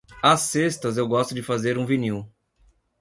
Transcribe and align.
Às 0.19 0.39
sextas 0.39 0.97
eu 0.97 1.07
gosto 1.07 1.35
de 1.35 1.43
fazer 1.43 1.77
um 1.77 1.85
vinil. 1.85 2.27